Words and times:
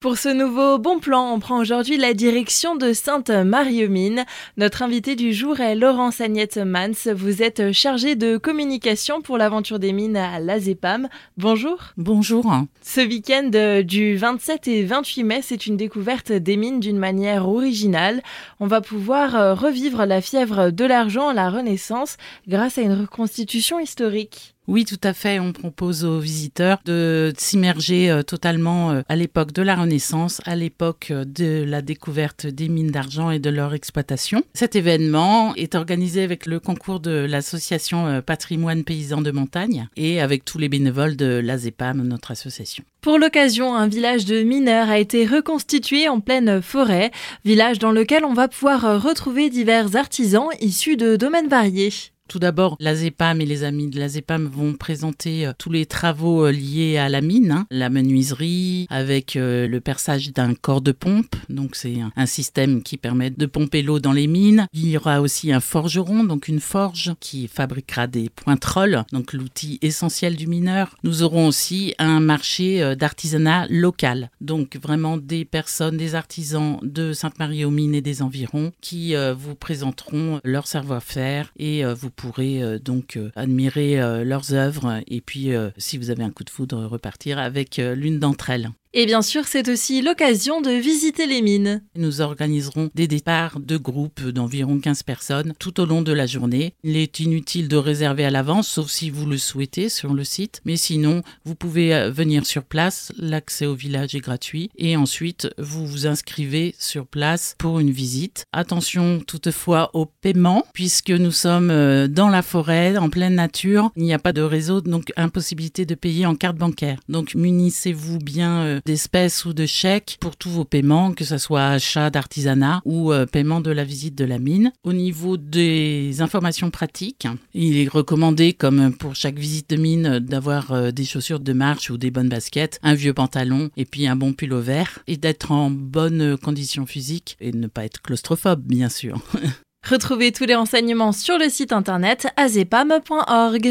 Pour 0.00 0.16
ce 0.16 0.30
nouveau 0.30 0.78
bon 0.78 0.98
plan, 0.98 1.30
on 1.30 1.40
prend 1.40 1.58
aujourd'hui 1.58 1.98
la 1.98 2.14
direction 2.14 2.74
de 2.74 2.94
Sainte-Marie-aux-Mines. 2.94 4.24
Notre 4.56 4.80
invité 4.80 5.14
du 5.14 5.34
jour 5.34 5.60
est 5.60 5.74
Laurence 5.74 6.22
Agnette 6.22 6.56
Mans. 6.56 7.12
Vous 7.14 7.42
êtes 7.42 7.72
chargée 7.72 8.16
de 8.16 8.38
communication 8.38 9.20
pour 9.20 9.36
l'aventure 9.36 9.78
des 9.78 9.92
mines 9.92 10.16
à 10.16 10.40
l'AZEPAM. 10.40 11.10
Bonjour. 11.36 11.92
Bonjour. 11.98 12.50
Ce 12.80 13.02
week-end 13.02 13.50
euh, 13.54 13.82
du 13.82 14.16
27 14.16 14.68
et 14.68 14.84
28 14.84 15.22
mai, 15.22 15.40
c'est 15.42 15.66
une 15.66 15.76
découverte 15.76 16.32
des 16.32 16.56
mines 16.56 16.80
d'une 16.80 16.98
manière 16.98 17.46
originale. 17.46 18.22
On 18.58 18.66
va 18.66 18.80
pouvoir 18.80 19.36
euh, 19.36 19.52
revivre 19.52 20.06
la 20.06 20.22
fièvre 20.22 20.70
de 20.70 20.84
l'argent, 20.86 21.30
la 21.30 21.50
Renaissance, 21.50 22.16
grâce 22.48 22.78
à 22.78 22.80
une 22.80 22.98
reconstitution 22.98 23.78
historique. 23.78 24.54
Oui, 24.68 24.84
tout 24.84 25.00
à 25.02 25.14
fait. 25.14 25.40
On 25.40 25.52
propose 25.52 26.04
aux 26.04 26.20
visiteurs 26.20 26.78
de 26.84 27.32
s'immerger 27.36 28.10
euh, 28.10 28.22
totalement 28.22 28.92
euh, 28.92 29.02
à 29.08 29.16
l'époque 29.16 29.52
de 29.52 29.62
la 29.62 29.74
Renaissance, 29.74 30.40
à 30.44 30.54
l'époque 30.54 31.08
euh, 31.10 31.24
de 31.24 31.64
la 31.66 31.82
découverte 31.82 32.46
des 32.46 32.68
mines 32.68 32.90
d'argent 32.90 33.30
et 33.30 33.38
de 33.38 33.50
leur 33.50 33.74
exploitation. 33.74 34.44
Cet 34.54 34.76
événement 34.76 35.54
est 35.56 35.74
organisé 35.74 36.22
avec 36.22 36.46
le 36.46 36.60
concours 36.60 37.00
de 37.00 37.10
l'association 37.10 38.22
Patrimoine 38.24 38.84
Paysan 38.84 39.22
de 39.22 39.30
Montagne 39.30 39.88
et 39.96 40.20
avec 40.20 40.44
tous 40.44 40.58
les 40.58 40.68
bénévoles 40.68 41.16
de 41.16 41.40
l'AZEPAM, 41.42 42.06
notre 42.06 42.30
association. 42.30 42.84
Pour 43.00 43.18
l'occasion, 43.18 43.74
un 43.74 43.88
village 43.88 44.24
de 44.24 44.42
mineurs 44.42 44.90
a 44.90 44.98
été 44.98 45.26
reconstitué 45.26 46.08
en 46.08 46.20
pleine 46.20 46.60
forêt, 46.62 47.10
village 47.44 47.78
dans 47.78 47.92
lequel 47.92 48.24
on 48.24 48.34
va 48.34 48.46
pouvoir 48.46 49.02
retrouver 49.02 49.50
divers 49.50 49.96
artisans 49.96 50.48
issus 50.60 50.96
de 50.96 51.16
domaines 51.16 51.48
variés. 51.48 51.90
Tout 52.30 52.38
d'abord, 52.38 52.76
la 52.78 52.94
ZEPAM 52.94 53.40
et 53.40 53.44
les 53.44 53.64
amis 53.64 53.88
de 53.88 53.98
la 53.98 54.08
ZEPAM 54.08 54.46
vont 54.46 54.74
présenter 54.74 55.48
euh, 55.48 55.52
tous 55.58 55.72
les 55.72 55.84
travaux 55.84 56.46
euh, 56.46 56.52
liés 56.52 56.96
à 56.96 57.08
la 57.08 57.22
mine, 57.22 57.50
hein. 57.50 57.66
la 57.72 57.90
menuiserie, 57.90 58.86
avec 58.88 59.34
euh, 59.34 59.66
le 59.66 59.80
perçage 59.80 60.32
d'un 60.32 60.54
corps 60.54 60.80
de 60.80 60.92
pompe. 60.92 61.34
Donc 61.48 61.74
c'est 61.74 61.96
un, 62.14 62.26
système 62.26 62.84
qui 62.84 62.98
permet 62.98 63.30
de 63.30 63.46
pomper 63.46 63.82
l'eau 63.82 63.98
dans 63.98 64.12
les 64.12 64.28
mines. 64.28 64.68
Il 64.72 64.90
y 64.90 64.96
aura 64.96 65.20
aussi 65.20 65.52
un 65.52 65.58
forgeron, 65.58 66.22
donc 66.22 66.46
une 66.46 66.60
forge 66.60 67.14
qui 67.18 67.48
fabriquera 67.48 68.06
des 68.06 68.28
pointrolles, 68.28 69.02
donc 69.10 69.32
l'outil 69.32 69.80
essentiel 69.82 70.36
du 70.36 70.46
mineur. 70.46 70.96
Nous 71.02 71.24
aurons 71.24 71.48
aussi 71.48 71.96
un 71.98 72.20
marché 72.20 72.94
d'artisanat 72.94 73.66
local, 73.68 74.30
donc 74.40 74.78
vraiment 74.80 75.16
des 75.16 75.44
personnes, 75.44 75.96
des 75.96 76.14
artisans 76.14 76.78
de 76.82 77.12
Sainte-Marie-aux-Mines 77.12 77.96
et 77.96 78.02
des 78.02 78.22
environs 78.22 78.70
qui 78.80 79.16
vous 79.36 79.56
présenteront 79.56 80.40
leur 80.44 80.68
savoir-faire 80.68 81.52
et 81.58 81.82
vous 81.84 82.10
pourrez 82.20 82.62
euh, 82.62 82.78
donc 82.78 83.16
euh, 83.16 83.30
admirer 83.34 84.00
euh, 84.00 84.24
leurs 84.24 84.52
œuvres 84.52 85.00
et 85.06 85.20
puis, 85.20 85.50
si 85.78 85.98
vous 85.98 86.10
avez 86.10 86.22
un 86.22 86.30
coup 86.30 86.44
de 86.44 86.50
foudre, 86.50 86.84
repartir 86.84 87.38
avec 87.38 87.78
l'une 87.78 88.18
d'entre 88.18 88.50
elles. 88.50 88.70
Et 88.92 89.06
bien 89.06 89.22
sûr, 89.22 89.46
c'est 89.46 89.68
aussi 89.68 90.02
l'occasion 90.02 90.60
de 90.60 90.72
visiter 90.72 91.28
les 91.28 91.42
mines. 91.42 91.80
Nous 91.94 92.22
organiserons 92.22 92.90
des 92.96 93.06
départs 93.06 93.60
de 93.60 93.76
groupes 93.76 94.26
d'environ 94.26 94.80
15 94.80 95.04
personnes 95.04 95.52
tout 95.60 95.78
au 95.80 95.86
long 95.86 96.02
de 96.02 96.12
la 96.12 96.26
journée. 96.26 96.74
Il 96.82 96.96
est 96.96 97.20
inutile 97.20 97.68
de 97.68 97.76
réserver 97.76 98.24
à 98.24 98.30
l'avance, 98.30 98.66
sauf 98.66 98.90
si 98.90 99.08
vous 99.08 99.26
le 99.26 99.38
souhaitez 99.38 99.88
sur 99.88 100.12
le 100.12 100.24
site. 100.24 100.60
Mais 100.64 100.76
sinon, 100.76 101.22
vous 101.44 101.54
pouvez 101.54 101.94
euh, 101.94 102.10
venir 102.10 102.44
sur 102.44 102.64
place. 102.64 103.12
L'accès 103.16 103.64
au 103.64 103.74
village 103.74 104.16
est 104.16 104.20
gratuit. 104.20 104.70
Et 104.76 104.96
ensuite, 104.96 105.48
vous 105.56 105.86
vous 105.86 106.08
inscrivez 106.08 106.74
sur 106.76 107.06
place 107.06 107.54
pour 107.58 107.78
une 107.78 107.92
visite. 107.92 108.46
Attention 108.52 109.20
toutefois 109.24 109.90
au 109.94 110.06
paiement, 110.06 110.64
puisque 110.74 111.10
nous 111.10 111.30
sommes 111.30 111.70
euh, 111.70 112.08
dans 112.08 112.28
la 112.28 112.42
forêt, 112.42 112.96
en 112.96 113.08
pleine 113.08 113.36
nature. 113.36 113.92
Il 113.94 114.02
n'y 114.02 114.14
a 114.14 114.18
pas 114.18 114.32
de 114.32 114.42
réseau, 114.42 114.80
donc 114.80 115.12
impossibilité 115.16 115.86
de 115.86 115.94
payer 115.94 116.26
en 116.26 116.34
carte 116.34 116.56
bancaire. 116.56 116.98
Donc 117.08 117.36
munissez-vous 117.36 118.18
bien 118.18 118.64
euh, 118.64 118.79
d'espèces 118.84 119.44
ou 119.44 119.52
de 119.52 119.66
chèques 119.66 120.16
pour 120.20 120.36
tous 120.36 120.50
vos 120.50 120.64
paiements, 120.64 121.12
que 121.12 121.24
ce 121.24 121.38
soit 121.38 121.66
achat 121.66 122.10
d'artisanat 122.10 122.80
ou 122.84 123.12
euh, 123.12 123.26
paiement 123.26 123.60
de 123.60 123.70
la 123.70 123.84
visite 123.84 124.14
de 124.14 124.24
la 124.24 124.38
mine. 124.38 124.72
Au 124.84 124.92
niveau 124.92 125.36
des 125.36 126.20
informations 126.20 126.70
pratiques, 126.70 127.26
il 127.54 127.78
est 127.78 127.88
recommandé, 127.88 128.52
comme 128.52 128.94
pour 128.94 129.14
chaque 129.14 129.38
visite 129.38 129.70
de 129.70 129.76
mine, 129.76 130.18
d'avoir 130.18 130.72
euh, 130.72 130.90
des 130.90 131.04
chaussures 131.04 131.40
de 131.40 131.52
marche 131.52 131.90
ou 131.90 131.98
des 131.98 132.10
bonnes 132.10 132.28
baskets, 132.28 132.78
un 132.82 132.94
vieux 132.94 133.14
pantalon 133.14 133.70
et 133.76 133.84
puis 133.84 134.06
un 134.06 134.16
bon 134.16 134.32
pull 134.32 134.52
au 134.52 134.60
vert 134.60 135.00
et 135.06 135.16
d'être 135.16 135.52
en 135.52 135.70
bonne 135.70 136.36
condition 136.36 136.86
physique 136.86 137.36
et 137.40 137.52
ne 137.52 137.66
pas 137.66 137.84
être 137.84 138.02
claustrophobe, 138.02 138.62
bien 138.62 138.88
sûr. 138.88 139.20
Retrouvez 139.88 140.30
tous 140.30 140.44
les 140.44 140.54
renseignements 140.54 141.12
sur 141.12 141.38
le 141.38 141.48
site 141.48 141.72
internet 141.72 142.28
azepam.org. 142.36 143.66